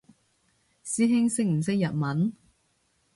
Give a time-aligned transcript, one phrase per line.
[0.83, 2.33] 師兄識唔識日文？